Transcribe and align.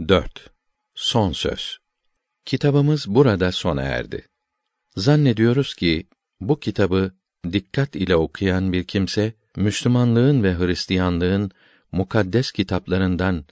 4. 0.00 0.50
Son 0.94 1.32
söz. 1.32 1.78
Kitabımız 2.44 3.06
burada 3.08 3.52
sona 3.52 3.82
erdi. 3.82 4.26
Zannediyoruz 4.96 5.74
ki 5.74 6.06
bu 6.40 6.60
kitabı 6.60 7.12
dikkat 7.52 7.96
ile 7.96 8.16
okuyan 8.16 8.72
bir 8.72 8.84
kimse 8.84 9.32
Müslümanlığın 9.56 10.42
ve 10.42 10.58
Hristiyanlığın 10.58 11.50
mukaddes 11.92 12.52
kitaplarından 12.52 13.44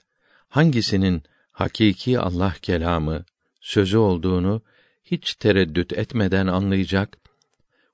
hangisinin 0.49 1.23
hakiki 1.51 2.19
Allah 2.19 2.55
kelamı, 2.61 3.25
sözü 3.61 3.97
olduğunu 3.97 4.61
hiç 5.03 5.35
tereddüt 5.35 5.93
etmeden 5.93 6.47
anlayacak. 6.47 7.17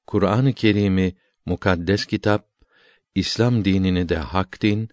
Kur'an-ı 0.08 0.54
Kerim'i 0.54 1.16
mukaddes 1.46 2.06
kitap, 2.06 2.48
İslam 3.16 3.66
dinini 3.66 4.10
de 4.10 4.18
hak 4.18 4.62
din, 4.62 4.90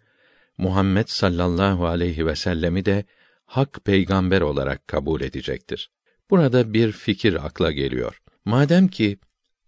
Muhammed 0.58 1.06
sallallahu 1.06 1.86
aleyhi 1.86 2.26
ve 2.26 2.36
sellemi 2.36 2.84
de 2.84 3.04
hak 3.46 3.84
peygamber 3.84 4.40
olarak 4.40 4.88
kabul 4.88 5.20
edecektir. 5.20 5.90
Burada 6.30 6.72
bir 6.72 6.92
fikir 6.92 7.46
akla 7.46 7.72
geliyor. 7.72 8.20
Madem 8.44 8.88
ki 8.88 9.18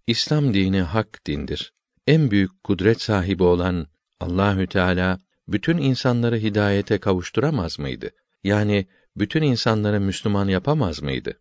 İslam 0.07 0.55
dini 0.55 0.81
hak 0.81 1.27
dindir. 1.27 1.73
En 2.07 2.31
büyük 2.31 2.65
kudret 2.65 3.03
sahibi 3.03 3.43
olan 3.43 3.87
Allahü 4.21 4.67
Teala 4.67 5.19
bütün 5.49 5.79
insanları 5.79 6.37
hidayete 6.37 6.99
kavuşturamaz 6.99 7.79
mıydı? 7.79 8.11
Yani 8.45 8.87
bütün 9.17 9.43
insanları 9.43 10.01
Müslüman 10.01 10.49
yapamaz 10.49 11.03
mıydı? 11.03 11.41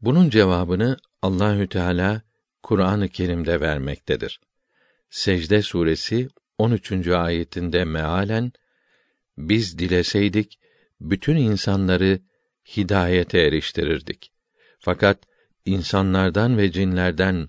Bunun 0.00 0.30
cevabını 0.30 0.96
Allahü 1.22 1.68
Teala 1.68 2.22
Kur'an-ı 2.62 3.08
Kerim'de 3.08 3.60
vermektedir. 3.60 4.40
Secde 5.10 5.62
suresi 5.62 6.28
13. 6.58 7.08
ayetinde 7.08 7.84
mealen 7.84 8.52
biz 9.38 9.78
dileseydik 9.78 10.58
bütün 11.00 11.36
insanları 11.36 12.20
hidayete 12.76 13.38
eriştirirdik. 13.38 14.32
Fakat 14.78 15.18
insanlardan 15.64 16.58
ve 16.58 16.72
cinlerden 16.72 17.48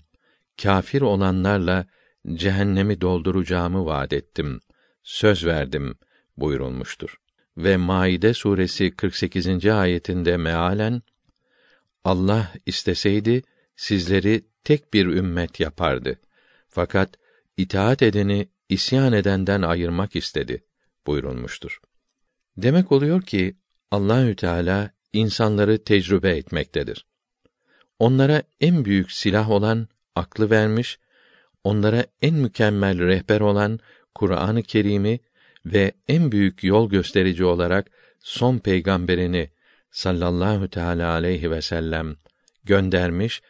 kafir 0.62 1.00
olanlarla 1.00 1.86
cehennemi 2.34 3.00
dolduracağımı 3.00 3.86
vaad 3.86 4.10
ettim, 4.10 4.60
söz 5.02 5.46
verdim 5.46 5.98
buyurulmuştur. 6.36 7.16
Ve 7.56 7.76
Maide 7.76 8.34
suresi 8.34 8.90
48. 8.90 9.66
ayetinde 9.66 10.36
mealen 10.36 11.02
Allah 12.04 12.52
isteseydi 12.66 13.42
sizleri 13.76 14.44
tek 14.64 14.94
bir 14.94 15.06
ümmet 15.06 15.60
yapardı. 15.60 16.20
Fakat 16.68 17.14
itaat 17.56 18.02
edeni 18.02 18.48
isyan 18.68 19.12
edenden 19.12 19.62
ayırmak 19.62 20.16
istedi 20.16 20.64
buyurulmuştur. 21.06 21.80
Demek 22.56 22.92
oluyor 22.92 23.22
ki 23.22 23.56
Allahü 23.90 24.36
Teala 24.36 24.90
insanları 25.12 25.84
tecrübe 25.84 26.36
etmektedir. 26.36 27.06
Onlara 27.98 28.42
en 28.60 28.84
büyük 28.84 29.12
silah 29.12 29.50
olan 29.50 29.88
aklı 30.14 30.50
vermiş, 30.50 30.98
onlara 31.64 32.06
en 32.22 32.34
mükemmel 32.34 32.98
rehber 32.98 33.40
olan 33.40 33.78
Kur'an-ı 34.14 34.62
Kerim'i 34.62 35.20
ve 35.66 35.92
en 36.08 36.32
büyük 36.32 36.64
yol 36.64 36.90
gösterici 36.90 37.44
olarak 37.44 37.90
son 38.20 38.58
peygamberini 38.58 39.50
sallallahu 39.90 40.68
teala 40.68 41.12
aleyhi 41.12 41.50
ve 41.50 41.62
sellem 41.62 42.16
göndermiş, 42.64 43.42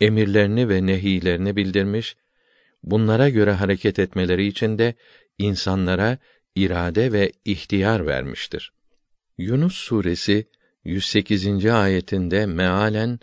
emirlerini 0.00 0.68
ve 0.68 0.86
nehilerini 0.86 1.56
bildirmiş, 1.56 2.16
bunlara 2.82 3.28
göre 3.28 3.52
hareket 3.52 3.98
etmeleri 3.98 4.46
için 4.46 4.78
de 4.78 4.94
insanlara 5.38 6.18
irade 6.56 7.12
ve 7.12 7.32
ihtiyar 7.44 8.06
vermiştir. 8.06 8.72
Yunus 9.38 9.74
suresi 9.74 10.48
108. 10.84 11.66
ayetinde 11.66 12.46
mealen 12.46 13.18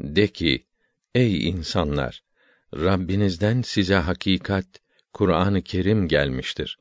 de 0.00 0.26
ki: 0.26 0.66
Ey 1.14 1.48
insanlar, 1.48 2.22
Rabbinizden 2.74 3.62
size 3.62 3.94
hakikat, 3.94 4.66
Kur'an-ı 5.12 5.62
Kerim 5.62 6.08
gelmiştir. 6.08 6.78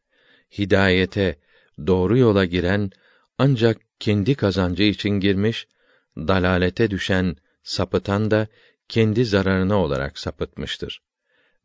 Hidayete, 0.57 1.39
doğru 1.87 2.17
yola 2.17 2.45
giren 2.45 2.91
ancak 3.37 3.81
kendi 3.99 4.35
kazancı 4.35 4.83
için 4.83 5.09
girmiş, 5.09 5.67
dalalete 6.17 6.91
düşen, 6.91 7.35
sapıtan 7.63 8.31
da 8.31 8.47
kendi 8.89 9.25
zararına 9.25 9.77
olarak 9.77 10.19
sapıtmıştır. 10.19 11.01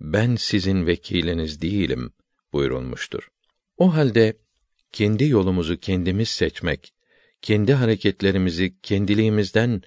Ben 0.00 0.36
sizin 0.36 0.86
vekiliniz 0.86 1.62
değilim 1.62 2.12
buyurulmuştur. 2.52 3.28
O 3.80 3.94
halde 3.94 4.36
kendi 4.92 5.28
yolumuzu 5.28 5.76
kendimiz 5.76 6.28
seçmek, 6.28 6.92
kendi 7.42 7.74
hareketlerimizi 7.74 8.80
kendiliğimizden 8.82 9.82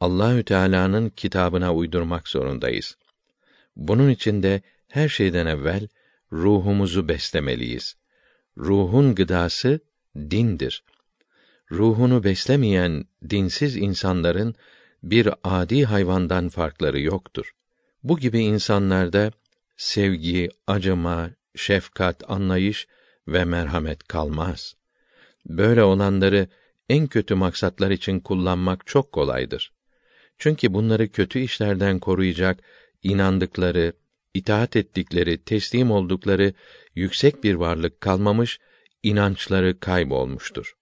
Allahü 0.00 0.44
Teala'nın 0.44 1.08
kitabına 1.08 1.74
uydurmak 1.74 2.28
zorundayız. 2.28 2.96
Bunun 3.76 4.10
için 4.10 4.42
de 4.42 4.62
her 4.88 5.08
şeyden 5.08 5.46
evvel 5.46 5.88
ruhumuzu 6.32 7.08
beslemeliyiz. 7.08 7.96
Ruhun 8.56 9.14
gıdası 9.14 9.80
dindir. 10.16 10.84
Ruhunu 11.70 12.24
beslemeyen 12.24 13.04
dinsiz 13.30 13.76
insanların 13.76 14.54
bir 15.02 15.28
adi 15.44 15.84
hayvandan 15.84 16.48
farkları 16.48 17.00
yoktur. 17.00 17.54
Bu 18.02 18.18
gibi 18.18 18.40
insanlarda 18.40 19.32
sevgi, 19.76 20.48
acıma, 20.66 21.30
şefkat, 21.56 22.30
anlayış 22.30 22.86
ve 23.28 23.44
merhamet 23.44 24.08
kalmaz. 24.08 24.74
Böyle 25.46 25.82
olanları 25.82 26.48
en 26.88 27.06
kötü 27.06 27.34
maksatlar 27.34 27.90
için 27.90 28.20
kullanmak 28.20 28.86
çok 28.86 29.12
kolaydır. 29.12 29.72
Çünkü 30.38 30.74
bunları 30.74 31.08
kötü 31.08 31.38
işlerden 31.38 31.98
koruyacak 31.98 32.60
inandıkları, 33.02 33.92
itaat 34.34 34.76
ettikleri, 34.76 35.38
teslim 35.38 35.90
oldukları 35.90 36.52
yüksek 36.94 37.44
bir 37.44 37.54
varlık 37.54 38.00
kalmamış, 38.00 38.58
inançları 39.02 39.80
kaybolmuştur. 39.80 40.74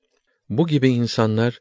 Bu 0.49 0.67
gibi 0.67 0.89
insanlar 0.89 1.61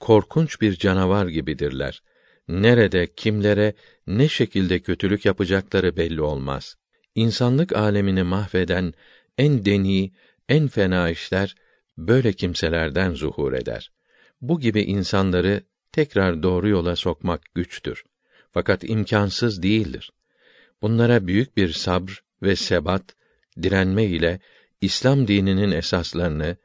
korkunç 0.00 0.60
bir 0.60 0.76
canavar 0.76 1.26
gibidirler. 1.26 2.02
Nerede, 2.48 3.14
kimlere, 3.16 3.74
ne 4.06 4.28
şekilde 4.28 4.80
kötülük 4.80 5.24
yapacakları 5.24 5.96
belli 5.96 6.22
olmaz. 6.22 6.76
İnsanlık 7.14 7.76
alemini 7.76 8.22
mahveden 8.22 8.94
en 9.38 9.64
deni, 9.64 10.12
en 10.48 10.68
fena 10.68 11.10
işler 11.10 11.54
böyle 11.98 12.32
kimselerden 12.32 13.14
zuhur 13.14 13.52
eder. 13.52 13.92
Bu 14.40 14.60
gibi 14.60 14.82
insanları 14.82 15.62
tekrar 15.92 16.42
doğru 16.42 16.68
yola 16.68 16.96
sokmak 16.96 17.54
güçtür. 17.54 18.04
Fakat 18.50 18.84
imkansız 18.84 19.62
değildir. 19.62 20.12
Bunlara 20.82 21.26
büyük 21.26 21.56
bir 21.56 21.72
sabr 21.72 22.22
ve 22.42 22.56
sebat, 22.56 23.02
direnme 23.62 24.04
ile 24.04 24.40
İslam 24.80 25.28
dininin 25.28 25.70
esaslarını 25.70 26.56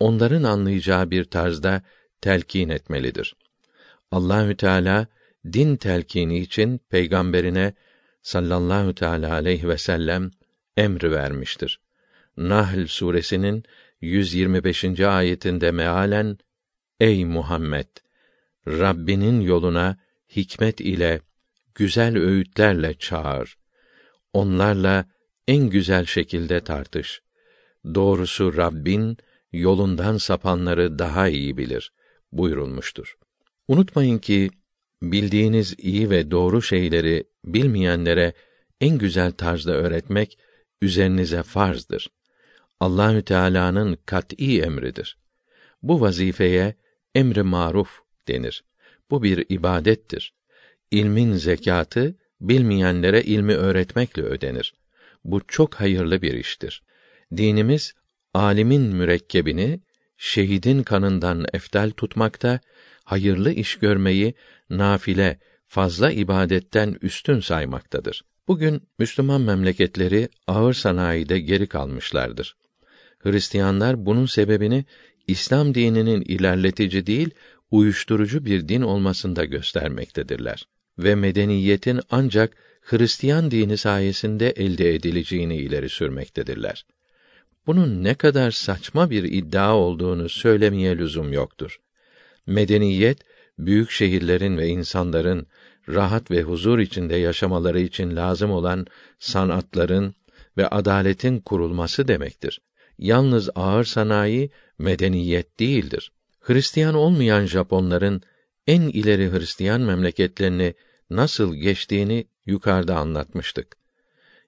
onların 0.00 0.42
anlayacağı 0.42 1.10
bir 1.10 1.24
tarzda 1.24 1.82
telkin 2.20 2.68
etmelidir. 2.68 3.36
Allahü 4.10 4.56
Teala 4.56 5.06
din 5.52 5.76
telkini 5.76 6.38
için 6.38 6.80
peygamberine 6.88 7.74
sallallahu 8.22 8.94
teala 8.94 9.32
aleyhi 9.32 9.68
ve 9.68 9.78
sellem 9.78 10.30
emri 10.76 11.10
vermiştir. 11.12 11.80
Nahl 12.36 12.86
suresinin 12.86 13.64
125. 14.00 15.00
ayetinde 15.00 15.70
mealen 15.70 16.38
Ey 17.00 17.24
Muhammed 17.24 17.86
Rabbinin 18.66 19.40
yoluna 19.40 19.96
hikmet 20.36 20.80
ile 20.80 21.20
güzel 21.74 22.18
öğütlerle 22.18 22.94
çağır. 22.94 23.58
Onlarla 24.32 25.04
en 25.48 25.70
güzel 25.70 26.04
şekilde 26.04 26.60
tartış. 26.60 27.22
Doğrusu 27.94 28.56
Rabbin 28.56 29.16
yolundan 29.52 30.16
sapanları 30.16 30.98
daha 30.98 31.28
iyi 31.28 31.56
bilir 31.56 31.92
buyurulmuştur. 32.32 33.14
Unutmayın 33.68 34.18
ki 34.18 34.50
bildiğiniz 35.02 35.74
iyi 35.78 36.10
ve 36.10 36.30
doğru 36.30 36.62
şeyleri 36.62 37.24
bilmeyenlere 37.44 38.32
en 38.80 38.98
güzel 38.98 39.32
tarzda 39.32 39.72
öğretmek 39.72 40.38
üzerinize 40.82 41.42
farzdır. 41.42 42.08
Allahü 42.84 43.22
Teala'nın 43.22 43.98
kat'î 44.06 44.60
emridir. 44.62 45.18
Bu 45.82 46.00
vazifeye 46.00 46.74
emri 47.14 47.42
maruf 47.42 48.00
denir. 48.28 48.64
Bu 49.10 49.22
bir 49.22 49.46
ibadettir. 49.48 50.34
İlmin 50.90 51.32
zekatı 51.32 52.14
bilmeyenlere 52.40 53.22
ilmi 53.22 53.54
öğretmekle 53.54 54.22
ödenir. 54.22 54.74
Bu 55.24 55.40
çok 55.48 55.74
hayırlı 55.74 56.22
bir 56.22 56.34
iştir. 56.34 56.82
Dinimiz 57.36 57.94
alimin 58.34 58.82
mürekkebini 58.82 59.80
şehidin 60.16 60.82
kanından 60.82 61.46
eftal 61.52 61.90
tutmakta, 61.90 62.60
hayırlı 63.04 63.52
iş 63.52 63.78
görmeyi 63.78 64.34
nafile, 64.70 65.38
fazla 65.66 66.10
ibadetten 66.10 66.96
üstün 67.02 67.40
saymaktadır. 67.40 68.24
Bugün 68.48 68.88
Müslüman 68.98 69.40
memleketleri 69.40 70.28
ağır 70.46 70.74
sanayide 70.74 71.38
geri 71.40 71.66
kalmışlardır. 71.66 72.56
Hristiyanlar 73.24 74.06
bunun 74.06 74.26
sebebini 74.26 74.84
İslam 75.26 75.74
dininin 75.74 76.20
ilerletici 76.20 77.06
değil, 77.06 77.30
uyuşturucu 77.70 78.44
bir 78.44 78.68
din 78.68 78.82
olmasında 78.82 79.44
göstermektedirler 79.44 80.68
ve 80.98 81.14
medeniyetin 81.14 82.00
ancak 82.10 82.56
Hristiyan 82.82 83.50
dini 83.50 83.76
sayesinde 83.76 84.50
elde 84.50 84.94
edileceğini 84.94 85.56
ileri 85.56 85.88
sürmektedirler. 85.88 86.86
Bunun 87.66 88.04
ne 88.04 88.14
kadar 88.14 88.50
saçma 88.50 89.10
bir 89.10 89.22
iddia 89.22 89.76
olduğunu 89.76 90.28
söylemeye 90.28 90.98
lüzum 90.98 91.32
yoktur. 91.32 91.80
Medeniyet 92.46 93.18
büyük 93.58 93.90
şehirlerin 93.90 94.58
ve 94.58 94.66
insanların 94.66 95.46
rahat 95.88 96.30
ve 96.30 96.42
huzur 96.42 96.78
içinde 96.78 97.16
yaşamaları 97.16 97.80
için 97.80 98.16
lazım 98.16 98.50
olan 98.50 98.86
sanatların 99.18 100.14
ve 100.56 100.68
adaletin 100.68 101.40
kurulması 101.40 102.08
demektir. 102.08 102.60
Yalnız 102.98 103.50
ağır 103.54 103.84
sanayi 103.84 104.50
medeniyet 104.78 105.60
değildir. 105.60 106.12
Hristiyan 106.40 106.94
olmayan 106.94 107.46
Japonların 107.46 108.22
en 108.66 108.82
ileri 108.82 109.32
Hristiyan 109.32 109.80
memleketlerini 109.80 110.74
nasıl 111.10 111.54
geçtiğini 111.54 112.26
yukarıda 112.46 112.96
anlatmıştık. 112.96 113.76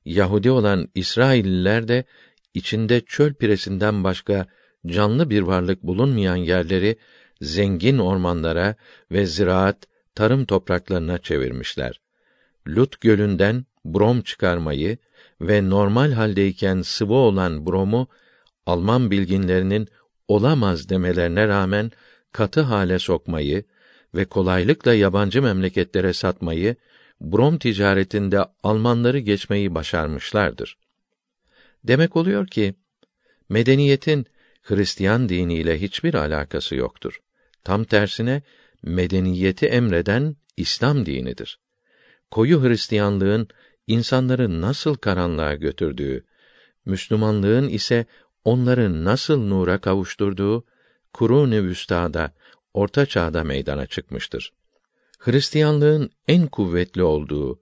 Yahudi 0.05 0.51
olan 0.51 0.89
İsrailliler 0.95 1.89
de 1.89 2.05
içinde 2.55 3.01
çöl 3.01 3.35
piresinden 3.35 4.05
başka 4.05 4.47
canlı 4.87 5.31
bir 5.31 5.41
varlık 5.41 5.83
bulunmayan 5.83 6.37
yerleri 6.37 6.97
zengin 7.41 7.99
ormanlara 7.99 8.75
ve 9.13 9.27
ziraat, 9.27 9.87
tarım 10.15 10.45
topraklarına 10.45 11.19
çevirmişler. 11.19 12.01
Lut 12.69 13.01
gölünden 13.01 13.65
brom 13.85 14.23
çıkarmayı 14.23 14.99
ve 15.41 15.71
normal 15.71 16.13
haldeyken 16.13 16.83
sıvı 16.83 17.15
olan 17.15 17.67
bromu 17.67 18.09
Alman 18.67 19.11
bilginlerinin 19.11 19.89
olamaz 20.29 20.89
demelerine 20.89 21.49
rağmen 21.49 21.93
katı 22.33 22.61
hale 22.61 22.99
sokmayı 22.99 23.65
ve 24.15 24.25
kolaylıkla 24.25 24.95
yabancı 24.95 25.43
memleketlere 25.43 26.13
satmayı, 26.13 26.77
brom 27.21 27.59
ticaretinde 27.59 28.45
Almanları 28.63 29.19
geçmeyi 29.19 29.75
başarmışlardır. 29.75 30.79
Demek 31.85 32.17
oluyor 32.17 32.47
ki 32.47 32.75
medeniyetin 33.49 34.27
Hristiyan 34.63 35.29
diniyle 35.29 35.81
hiçbir 35.81 36.15
alakası 36.15 36.75
yoktur. 36.75 37.21
Tam 37.65 37.85
tersine 37.85 38.43
medeniyeti 38.83 39.67
emreden 39.67 40.37
İslam 40.57 41.07
dinidir. 41.07 41.61
Koyu 42.31 42.63
Hristiyanlığın 42.63 43.49
insanları 43.87 44.61
nasıl 44.61 44.95
karanlığa 44.95 45.55
götürdüğü, 45.55 46.25
Müslümanlığın 46.85 47.69
ise 47.69 48.07
onları 48.47 49.05
nasıl 49.05 49.39
nura 49.39 49.79
kavuşturduğu 49.79 50.65
Kurun-ı 51.13 51.63
Vüsta'da, 51.63 52.33
Orta 52.75 53.07
Çağ'da 53.07 53.45
meydana 53.45 53.87
çıkmıştır. 53.87 54.53
Hristiyanlığın 55.19 56.11
en 56.29 56.47
kuvvetli 56.47 57.03
olduğu, 57.03 57.61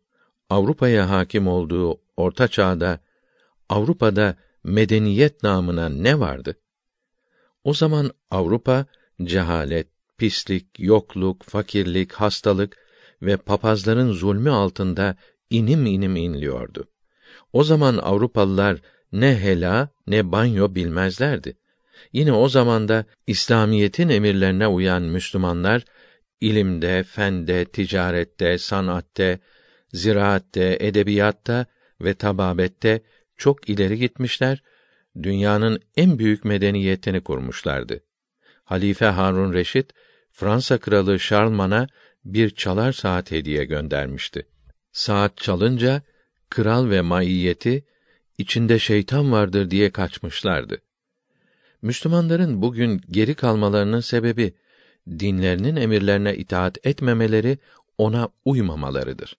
Avrupa'ya 0.51 1.11
hakim 1.11 1.49
olduğu 1.49 2.01
Orta 2.17 2.49
Çağ'da 2.49 3.01
Avrupa'da 3.69 4.37
medeniyet 4.65 5.43
namına 5.43 5.89
ne 5.89 6.21
vardı? 6.21 6.57
O 7.65 7.75
zaman 7.75 8.11
Avrupa 8.31 8.87
cehalet, 9.23 9.89
pislik, 10.19 10.67
yokluk, 10.79 11.43
fakirlik, 11.43 12.13
hastalık 12.13 12.77
ve 13.23 13.37
papazların 13.37 14.13
zulmü 14.13 14.51
altında 14.51 15.17
inim 15.51 15.87
inim 15.87 16.17
inliyordu. 16.17 16.85
O 17.53 17.65
zaman 17.65 17.97
Avrupalılar 17.97 18.81
ne 19.15 19.37
hela 19.37 19.89
ne 20.07 20.33
banyo 20.33 20.75
bilmezlerdi. 20.75 21.57
Yine 22.13 22.33
o 22.33 22.49
zamanda 22.49 23.05
İslamiyetin 23.27 24.09
emirlerine 24.09 24.67
uyan 24.67 25.03
Müslümanlar 25.03 25.85
ilimde, 26.41 27.03
fende, 27.03 27.65
ticarette, 27.65 28.59
sanatte, 28.59 29.39
ziraatte, 29.93 30.77
edebiyatta 30.81 31.67
ve 32.01 32.15
tababette 32.15 33.03
çok 33.37 33.69
ileri 33.69 33.99
gitmişler, 33.99 34.63
dünyanın 35.23 35.81
en 35.97 36.19
büyük 36.19 36.45
medeniyetini 36.45 37.21
kurmuşlardı. 37.21 38.01
Halife 38.65 39.07
Harun 39.07 39.53
Reşit 39.53 39.93
Fransa 40.33 40.79
kralı 40.79 41.21
Şarlman'a 41.21 41.87
bir 42.25 42.51
çalar 42.51 42.93
saat 42.93 43.31
hediye 43.31 43.65
göndermişti. 43.65 44.47
Saat 44.93 45.37
çalınca 45.37 46.03
kral 46.51 46.91
ve 46.91 47.01
maiyeti 47.01 47.85
içinde 48.39 48.79
şeytan 48.79 49.33
vardır 49.33 49.71
diye 49.71 49.91
kaçmışlardı. 49.91 50.79
Müslümanların 51.83 52.63
bugün 52.63 53.01
geri 53.11 53.35
kalmalarının 53.35 54.01
sebebi 54.01 54.55
dinlerinin 55.09 55.77
emirlerine 55.77 56.37
itaat 56.37 56.87
etmemeleri, 56.87 57.59
ona 57.99 58.29
uymamalarıdır. 58.45 59.37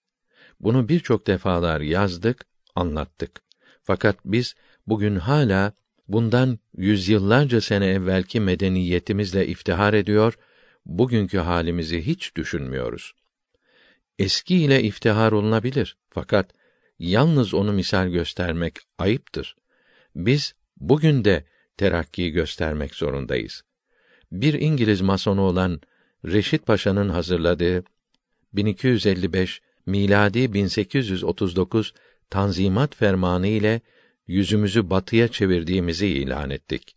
Bunu 0.60 0.88
birçok 0.88 1.26
defalar 1.26 1.80
yazdık, 1.80 2.46
anlattık. 2.74 3.42
Fakat 3.82 4.16
biz 4.24 4.54
bugün 4.86 5.16
hala 5.16 5.72
bundan 6.08 6.58
yüzyıllarca 6.76 7.60
sene 7.60 7.86
evvelki 7.86 8.40
medeniyetimizle 8.40 9.46
iftihar 9.46 9.94
ediyor, 9.94 10.38
bugünkü 10.86 11.38
halimizi 11.38 12.06
hiç 12.06 12.36
düşünmüyoruz. 12.36 13.14
Eski 14.18 14.56
ile 14.56 14.82
iftihar 14.82 15.32
olunabilir 15.32 15.96
fakat 16.10 16.50
yalnız 16.98 17.54
onu 17.54 17.72
misal 17.72 18.08
göstermek 18.08 18.76
ayıptır. 18.98 19.56
Biz 20.14 20.54
bugün 20.76 21.24
de 21.24 21.44
terakki 21.76 22.30
göstermek 22.30 22.94
zorundayız. 22.94 23.62
Bir 24.32 24.54
İngiliz 24.54 25.00
masonu 25.00 25.40
olan 25.40 25.80
Reşit 26.24 26.66
Paşa'nın 26.66 27.08
hazırladığı 27.08 27.84
1255 28.52 29.62
miladi 29.86 30.52
1839 30.52 31.94
Tanzimat 32.30 32.94
fermanı 32.94 33.46
ile 33.46 33.80
yüzümüzü 34.26 34.90
batıya 34.90 35.28
çevirdiğimizi 35.28 36.06
ilan 36.06 36.50
ettik. 36.50 36.96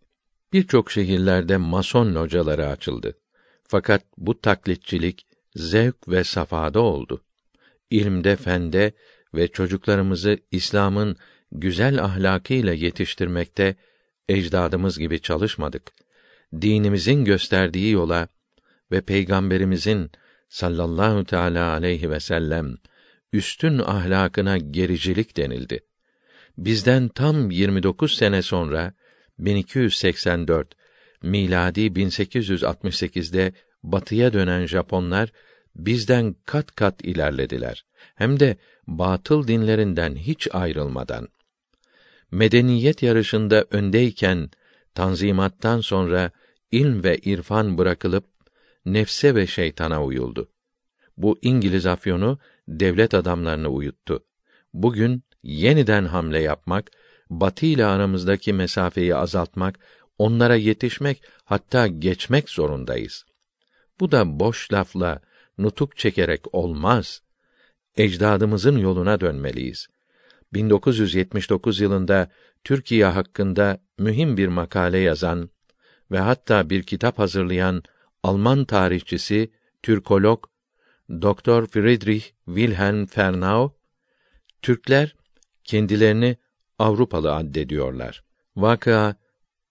Birçok 0.54 0.92
şehirlerde 0.92 1.58
mason 1.58 2.16
locaları 2.16 2.68
açıldı. 2.68 3.18
Fakat 3.68 4.04
bu 4.18 4.42
taklitçilik 4.42 5.26
zevk 5.56 6.08
ve 6.08 6.24
safada 6.24 6.80
oldu. 6.80 7.22
İlmde, 7.90 8.36
fende 8.36 8.94
ve 9.34 9.48
çocuklarımızı 9.48 10.38
İslam'ın 10.52 11.16
güzel 11.52 12.04
ahlakıyla 12.04 12.74
yetiştirmekte 12.74 13.76
ecdadımız 14.30 15.00
gibi 15.00 15.22
çalışmadık. 15.22 15.92
Dinimizin 16.62 17.26
gösterdiği 17.26 17.92
yola 17.92 18.28
ve 18.92 19.02
peygamberimizin 19.02 20.12
sallallahu 20.50 21.26
teala 21.26 21.72
aleyhi 21.72 22.10
ve 22.10 22.20
sellem 22.20 22.78
üstün 23.34 23.80
ahlakına 23.80 24.58
gericilik 24.58 25.38
denildi. 25.38 25.80
Bizden 26.58 27.08
tam 27.08 27.52
29 27.52 28.16
sene 28.16 28.42
sonra 28.42 28.94
1284 29.40 30.76
miladi 31.24 31.82
1868'de 31.82 33.54
batıya 33.84 34.34
dönen 34.34 34.66
Japonlar 34.66 35.32
bizden 35.86 36.36
kat 36.46 36.76
kat 36.76 37.02
ilerlediler. 37.04 37.86
Hem 38.16 38.40
de 38.40 38.58
batıl 38.88 39.48
dinlerinden 39.48 40.16
hiç 40.16 40.48
ayrılmadan. 40.52 41.28
Medeniyet 42.32 43.04
yarışında 43.04 43.66
öndeyken 43.72 44.50
tanzimattan 44.96 45.82
sonra 45.82 46.32
ilm 46.72 47.04
ve 47.04 47.18
irfan 47.18 47.78
bırakılıp 47.78 48.26
nefse 48.86 49.36
ve 49.36 49.48
şeytana 49.48 50.04
uyuldu. 50.04 50.50
Bu 51.18 51.40
İngiliz 51.42 51.86
afyonu 51.86 52.40
devlet 52.68 53.14
adamlarını 53.14 53.70
uyuttu. 53.70 54.24
Bugün 54.74 55.24
yeniden 55.44 56.06
hamle 56.06 56.42
yapmak, 56.42 56.92
Batı 57.30 57.66
ile 57.66 57.86
aramızdaki 57.86 58.54
mesafeyi 58.54 59.16
azaltmak, 59.16 59.80
onlara 60.18 60.56
yetişmek, 60.56 61.24
hatta 61.44 61.88
geçmek 61.88 62.50
zorundayız. 62.50 63.26
Bu 64.00 64.12
da 64.12 64.40
boş 64.40 64.74
lafla, 64.74 65.22
nutuk 65.60 65.98
çekerek 65.98 66.56
olmaz. 66.56 67.22
Ecdadımızın 67.98 68.78
yoluna 68.78 69.20
dönmeliyiz. 69.20 69.88
1979 70.54 71.80
yılında 71.80 72.30
Türkiye 72.64 73.06
hakkında 73.06 73.80
mühim 73.98 74.38
bir 74.38 74.48
makale 74.48 74.98
yazan 74.98 75.50
ve 76.12 76.20
hatta 76.20 76.70
bir 76.70 76.84
kitap 76.84 77.20
hazırlayan 77.20 77.84
Alman 78.24 78.66
tarihçisi, 78.66 79.52
Türkolog 79.84 80.44
Doktor 81.10 81.68
Friedrich 81.68 82.26
Wilhelm 82.46 83.06
Fernau 83.06 83.76
Türkler 84.62 85.16
kendilerini 85.64 86.38
Avrupalı 86.80 87.36
addediyorlar. 87.36 88.24
Vakıa 88.56 89.16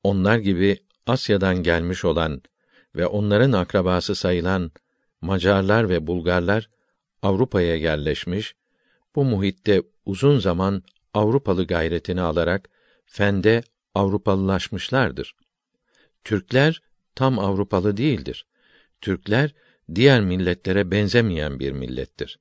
onlar 0.02 0.38
gibi 0.38 0.78
Asya'dan 1.07 1.62
gelmiş 1.62 2.04
olan 2.04 2.42
ve 2.97 3.07
onların 3.07 3.52
akrabası 3.52 4.14
sayılan 4.14 4.73
Macarlar 5.21 5.89
ve 5.89 6.07
Bulgarlar 6.07 6.69
Avrupa'ya 7.23 7.77
yerleşmiş, 7.77 8.55
bu 9.15 9.25
muhitte 9.25 9.83
uzun 10.07 10.39
zaman 10.39 10.83
Avrupalı 11.15 11.67
gayretini 11.67 12.21
alarak 12.21 12.69
fende 13.07 13.63
Avrupalılaşmışlardır. 13.95 15.35
Türkler 16.25 16.83
tam 17.15 17.39
Avrupalı 17.39 17.97
değildir. 17.97 18.47
Türkler 19.01 19.55
diğer 19.95 20.21
milletlere 20.21 20.91
benzemeyen 20.91 21.61
bir 21.61 21.73
millettir. 21.73 22.39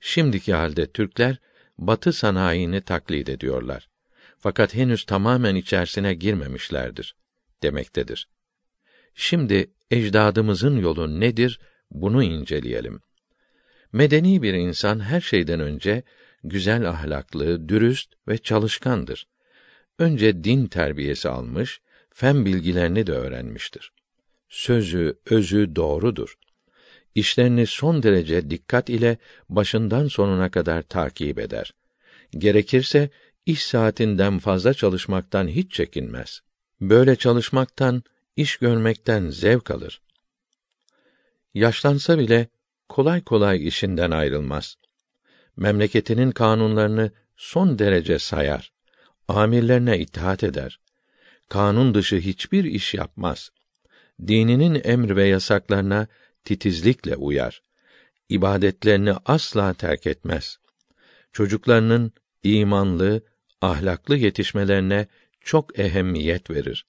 Şimdiki 0.00 0.54
halde 0.54 0.86
Türkler 0.86 1.38
Batı 1.78 2.12
sanayini 2.12 2.80
taklit 2.80 3.28
ediyorlar. 3.28 3.88
Fakat 4.38 4.74
henüz 4.74 5.04
tamamen 5.04 5.54
içerisine 5.54 6.14
girmemişlerdir 6.14 7.16
demektedir. 7.62 8.28
Şimdi 9.14 9.70
ecdadımızın 9.90 10.76
yolu 10.76 11.20
nedir? 11.20 11.60
Bunu 11.90 12.22
inceleyelim. 12.22 13.00
Medeni 13.92 14.42
bir 14.42 14.54
insan 14.54 15.00
her 15.00 15.20
şeyden 15.20 15.60
önce 15.60 16.02
güzel 16.44 16.88
ahlaklı, 16.88 17.68
dürüst 17.68 18.14
ve 18.28 18.38
çalışkandır. 18.38 19.26
Önce 19.98 20.44
din 20.44 20.66
terbiyesi 20.66 21.28
almış, 21.28 21.80
fen 22.10 22.46
bilgilerini 22.46 23.06
de 23.06 23.12
öğrenmiştir. 23.12 23.92
Sözü, 24.48 25.18
özü 25.26 25.76
doğrudur. 25.76 26.34
İşlerini 27.14 27.66
son 27.66 28.02
derece 28.02 28.50
dikkat 28.50 28.90
ile 28.90 29.18
başından 29.48 30.08
sonuna 30.08 30.50
kadar 30.50 30.82
takip 30.82 31.38
eder. 31.38 31.74
Gerekirse 32.30 33.10
iş 33.46 33.64
saatinden 33.64 34.38
fazla 34.38 34.74
çalışmaktan 34.74 35.48
hiç 35.48 35.72
çekinmez. 35.72 36.40
Böyle 36.80 37.16
çalışmaktan, 37.16 38.02
iş 38.36 38.56
görmekten 38.56 39.30
zevk 39.30 39.70
alır. 39.70 40.00
Yaşlansa 41.56 42.18
bile 42.18 42.48
kolay 42.88 43.24
kolay 43.24 43.66
işinden 43.66 44.10
ayrılmaz. 44.10 44.76
Memleketinin 45.56 46.30
kanunlarını 46.30 47.10
son 47.36 47.78
derece 47.78 48.18
sayar. 48.18 48.72
Amirlerine 49.28 49.98
itaat 49.98 50.44
eder. 50.44 50.80
Kanun 51.48 51.94
dışı 51.94 52.16
hiçbir 52.16 52.64
iş 52.64 52.94
yapmaz. 52.94 53.50
Dininin 54.26 54.80
emr 54.84 55.16
ve 55.16 55.24
yasaklarına 55.24 56.06
titizlikle 56.44 57.16
uyar. 57.16 57.62
İbadetlerini 58.28 59.14
asla 59.24 59.74
terk 59.74 60.06
etmez. 60.06 60.58
Çocuklarının 61.32 62.12
imanlı, 62.42 63.22
ahlaklı 63.60 64.16
yetişmelerine 64.16 65.06
çok 65.40 65.78
ehemmiyet 65.78 66.50
verir. 66.50 66.86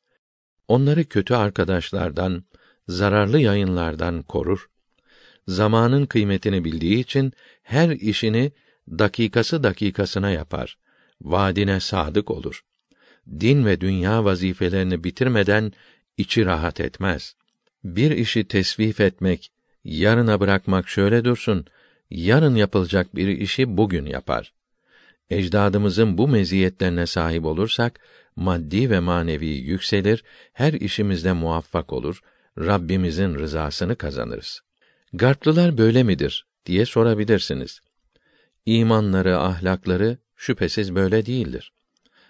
Onları 0.68 1.06
kötü 1.06 1.34
arkadaşlardan, 1.34 2.44
zararlı 2.88 3.40
yayınlardan 3.40 4.24
korur. 4.24 4.70
Zamanın 5.48 6.06
kıymetini 6.06 6.64
bildiği 6.66 7.00
için 7.00 7.34
her 7.64 7.90
işini 7.90 8.52
dakikası 8.90 9.64
dakikasına 9.64 10.30
yapar. 10.30 10.78
Vaadine 11.22 11.80
sadık 11.80 12.32
olur. 12.32 12.64
Din 13.40 13.66
ve 13.66 13.82
dünya 13.82 14.26
vazifelerini 14.26 15.04
bitirmeden 15.04 15.74
içi 16.18 16.46
rahat 16.46 16.80
etmez. 16.82 17.36
Bir 17.84 18.12
işi 18.12 18.48
tesvif 18.48 19.02
etmek, 19.02 19.52
yarına 19.84 20.40
bırakmak 20.40 20.90
şöyle 20.90 21.26
dursun, 21.26 21.66
yarın 22.10 22.56
yapılacak 22.56 23.16
bir 23.16 23.28
işi 23.28 23.78
bugün 23.78 24.06
yapar. 24.06 24.54
Ecdadımızın 25.30 26.18
bu 26.18 26.28
meziyetlerine 26.28 27.08
sahip 27.08 27.46
olursak, 27.46 28.00
maddi 28.36 28.90
ve 28.90 29.00
manevi 29.00 29.46
yükselir, 29.46 30.24
her 30.54 30.74
işimizde 30.74 31.34
muvaffak 31.34 31.94
olur, 31.94 32.22
Rabbimizin 32.58 33.36
rızasını 33.36 33.96
kazanırız. 33.96 34.62
Garplılar 35.14 35.78
böyle 35.78 36.04
midir 36.04 36.46
diye 36.66 36.86
sorabilirsiniz. 36.86 37.80
İmanları, 38.66 39.38
ahlakları 39.38 40.18
şüphesiz 40.36 40.96
böyle 40.96 41.26
değildir. 41.26 41.72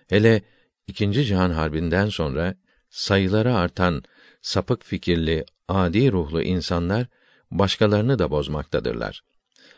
Hele 0.07 0.41
ikinci 0.87 1.25
Cihan 1.25 1.51
Harbi'nden 1.51 2.09
sonra 2.09 2.55
sayıları 2.89 3.55
artan 3.55 4.03
sapık 4.41 4.85
fikirli, 4.85 5.45
adi 5.67 6.11
ruhlu 6.11 6.41
insanlar 6.41 7.07
başkalarını 7.51 8.19
da 8.19 8.31
bozmaktadırlar. 8.31 9.23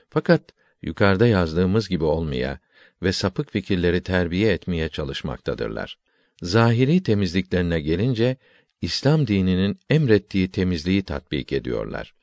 Fakat 0.09 0.41
yukarıda 0.81 1.27
yazdığımız 1.27 1.89
gibi 1.89 2.03
olmaya 2.03 2.59
ve 3.03 3.11
sapık 3.11 3.51
fikirleri 3.51 4.03
terbiye 4.03 4.53
etmeye 4.53 4.89
çalışmaktadırlar. 4.89 5.97
Zahiri 6.41 7.03
temizliklerine 7.03 7.79
gelince 7.79 8.37
İslam 8.81 9.27
dininin 9.27 9.79
emrettiği 9.89 10.51
temizliği 10.51 11.03
tatbik 11.03 11.53
ediyorlar. 11.53 12.13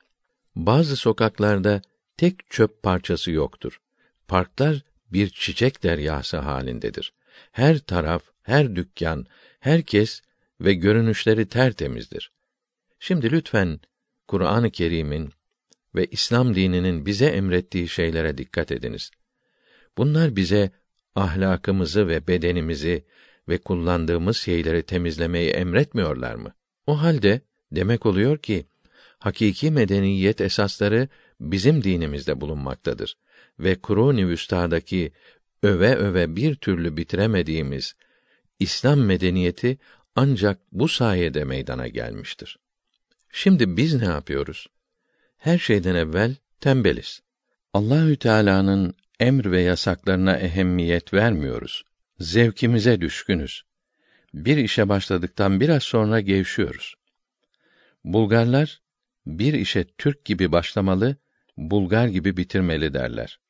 Bazı 0.56 0.96
sokaklarda 0.96 1.82
tek 2.16 2.50
çöp 2.50 2.82
parçası 2.82 3.30
yoktur. 3.30 3.80
Parklar 4.28 4.82
bir 5.12 5.28
çiçek 5.28 5.82
deryası 5.82 6.36
halindedir. 6.36 7.12
Her 7.52 7.78
taraf, 7.78 8.22
her 8.42 8.76
dükkan, 8.76 9.26
herkes 9.60 10.22
ve 10.60 10.74
görünüşleri 10.74 11.48
tertemizdir. 11.48 12.32
Şimdi 12.98 13.32
lütfen 13.32 13.80
Kur'an-ı 14.28 14.70
Kerim'in 14.70 15.32
ve 15.94 16.06
İslam 16.06 16.54
dininin 16.54 17.06
bize 17.06 17.26
emrettiği 17.26 17.88
şeylere 17.88 18.38
dikkat 18.38 18.72
ediniz. 18.72 19.10
Bunlar 19.98 20.36
bize 20.36 20.70
ahlakımızı 21.14 22.08
ve 22.08 22.26
bedenimizi 22.26 23.04
ve 23.48 23.58
kullandığımız 23.58 24.36
şeyleri 24.36 24.82
temizlemeyi 24.82 25.50
emretmiyorlar 25.50 26.34
mı? 26.34 26.54
O 26.86 27.02
halde 27.02 27.40
demek 27.72 28.06
oluyor 28.06 28.38
ki 28.38 28.66
hakiki 29.18 29.70
medeniyet 29.70 30.40
esasları 30.40 31.08
bizim 31.40 31.84
dinimizde 31.84 32.40
bulunmaktadır 32.40 33.16
ve 33.58 33.74
Kur'an-ı 33.74 34.28
Vüsta'daki 34.28 35.12
öve 35.62 35.94
öve 35.96 36.36
bir 36.36 36.54
türlü 36.54 36.96
bitiremediğimiz 36.96 37.94
İslam 38.58 39.00
medeniyeti 39.00 39.78
ancak 40.16 40.58
bu 40.72 40.88
sayede 40.88 41.44
meydana 41.44 41.88
gelmiştir. 41.88 42.58
Şimdi 43.32 43.76
biz 43.76 43.94
ne 43.94 44.04
yapıyoruz? 44.04 44.66
Her 45.36 45.58
şeyden 45.58 45.94
evvel 45.94 46.34
tembeliz. 46.60 47.22
Allahü 47.74 48.16
Teala'nın 48.16 48.94
emr 49.20 49.50
ve 49.50 49.60
yasaklarına 49.60 50.36
ehemmiyet 50.36 51.14
vermiyoruz. 51.14 51.84
Zevkimize 52.18 53.00
düşkünüz. 53.00 53.62
Bir 54.34 54.56
işe 54.56 54.88
başladıktan 54.88 55.60
biraz 55.60 55.82
sonra 55.82 56.20
gevşiyoruz. 56.20 56.94
Bulgarlar 58.04 58.80
bir 59.26 59.54
işe 59.54 59.84
Türk 59.84 60.24
gibi 60.24 60.52
başlamalı, 60.52 61.16
Bulgar 61.56 62.08
gibi 62.08 62.36
bitirmeli 62.36 62.94
derler. 62.94 63.40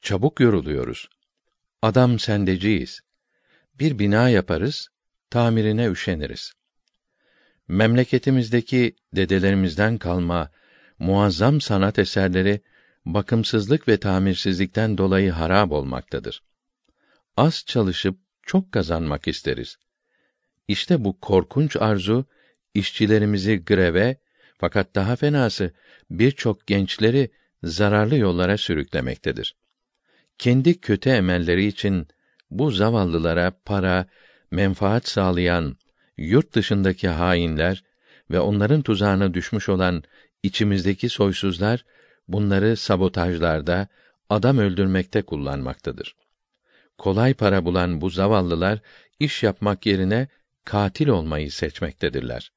Çabuk 0.00 0.40
yoruluyoruz. 0.40 1.08
Adam 1.82 2.18
sendeciyiz. 2.18 3.00
Bir 3.74 3.98
bina 3.98 4.28
yaparız, 4.28 4.88
tamirine 5.30 5.86
üşeniriz. 5.88 6.52
Memleketimizdeki 7.68 8.96
dedelerimizden 9.16 9.98
kalma 9.98 10.50
muazzam 10.98 11.60
sanat 11.60 11.98
eserleri 11.98 12.60
bakımsızlık 13.06 13.88
ve 13.88 13.96
tamirsizlikten 13.96 14.98
dolayı 14.98 15.30
harap 15.30 15.72
olmaktadır. 15.72 16.42
Az 17.38 17.64
çalışıp 17.66 18.18
çok 18.42 18.72
kazanmak 18.72 19.28
isteriz. 19.28 19.78
İşte 20.68 21.04
bu 21.04 21.20
korkunç 21.20 21.76
arzu 21.76 22.26
işçilerimizi 22.74 23.64
greve 23.64 24.16
fakat 24.58 24.94
daha 24.94 25.16
fenası 25.16 25.72
birçok 26.10 26.66
gençleri 26.66 27.30
zararlı 27.62 28.16
yollara 28.16 28.56
sürüklemektedir. 28.56 29.56
Kendi 30.38 30.80
kötü 30.80 31.10
emelleri 31.10 31.66
için 31.66 32.08
bu 32.50 32.70
zavallılara 32.70 33.52
para, 33.64 34.06
menfaat 34.50 35.08
sağlayan 35.08 35.76
yurt 36.16 36.54
dışındaki 36.54 37.08
hainler 37.08 37.84
ve 38.30 38.40
onların 38.40 38.82
tuzağına 38.82 39.34
düşmüş 39.34 39.68
olan 39.68 40.02
içimizdeki 40.42 41.08
soysuzlar 41.08 41.84
bunları 42.28 42.76
sabotajlarda, 42.76 43.88
adam 44.30 44.58
öldürmekte 44.58 45.22
kullanmaktadır. 45.22 46.14
Kolay 46.98 47.34
para 47.34 47.64
bulan 47.64 48.00
bu 48.00 48.10
zavallılar 48.10 48.78
iş 49.20 49.42
yapmak 49.42 49.86
yerine 49.86 50.28
katil 50.64 51.08
olmayı 51.08 51.52
seçmektedirler. 51.52 52.52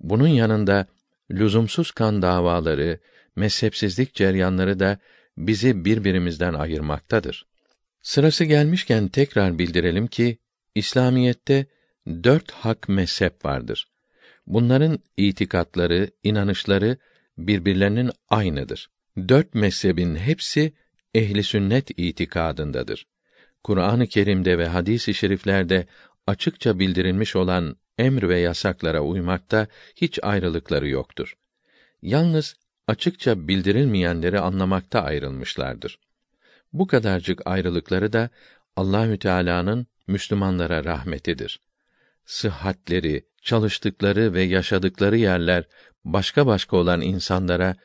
Bunun 0.00 0.28
yanında 0.28 0.86
lüzumsuz 1.30 1.90
kan 1.90 2.22
davaları, 2.22 2.98
mezhepsizlik 3.36 4.14
ceryanları 4.14 4.80
da 4.80 4.98
bizi 5.36 5.84
birbirimizden 5.84 6.54
ayırmaktadır. 6.54 7.46
Sırası 8.02 8.44
gelmişken 8.44 9.08
tekrar 9.08 9.58
bildirelim 9.58 10.06
ki 10.06 10.38
İslamiyette 10.74 11.66
dört 12.06 12.50
hak 12.50 12.88
mezhep 12.88 13.44
vardır. 13.44 13.88
Bunların 14.46 14.98
itikatları, 15.16 16.10
inanışları 16.22 16.96
birbirlerinin 17.38 18.10
aynıdır. 18.28 18.90
Dört 19.28 19.54
mezhebin 19.54 20.16
hepsi 20.16 20.72
ehli 21.14 21.42
sünnet 21.42 21.90
itikadındadır. 21.96 23.06
Kur'an-ı 23.64 24.06
Kerim'de 24.06 24.58
ve 24.58 24.68
hadis-i 24.68 25.14
şeriflerde 25.14 25.86
açıkça 26.26 26.78
bildirilmiş 26.78 27.36
olan 27.36 27.76
emr 27.98 28.28
ve 28.28 28.38
yasaklara 28.38 29.00
uymakta 29.00 29.66
hiç 29.96 30.18
ayrılıkları 30.22 30.88
yoktur. 30.88 31.34
Yalnız 32.02 32.56
açıkça 32.86 33.48
bildirilmeyenleri 33.48 34.40
anlamakta 34.40 35.02
ayrılmışlardır. 35.02 35.98
Bu 36.72 36.86
kadarcık 36.86 37.46
ayrılıkları 37.46 38.12
da 38.12 38.30
Allahü 38.76 39.18
Teala'nın 39.18 39.86
Müslümanlara 40.06 40.84
rahmetidir. 40.84 41.60
Sıhhatleri, 42.24 43.26
çalıştıkları 43.42 44.34
ve 44.34 44.42
yaşadıkları 44.42 45.16
yerler 45.16 45.64
başka 46.04 46.46
başka 46.46 46.76
olan 46.76 47.00
insanlara 47.00 47.76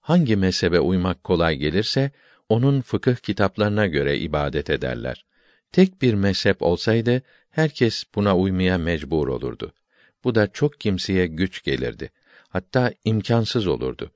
hangi 0.00 0.36
mezhebe 0.36 0.80
uymak 0.80 1.24
kolay 1.24 1.56
gelirse 1.56 2.10
onun 2.50 2.80
fıkıh 2.80 3.16
kitaplarına 3.16 3.86
göre 3.86 4.18
ibadet 4.18 4.70
ederler. 4.70 5.24
Tek 5.72 6.02
bir 6.02 6.14
mezhep 6.14 6.62
olsaydı 6.62 7.22
herkes 7.50 8.04
buna 8.14 8.36
uymaya 8.36 8.78
mecbur 8.78 9.28
olurdu. 9.28 9.72
Bu 10.24 10.34
da 10.34 10.52
çok 10.52 10.80
kimseye 10.80 11.26
güç 11.26 11.62
gelirdi. 11.62 12.10
Hatta 12.48 12.92
imkansız 13.04 13.66
olurdu. 13.66 14.10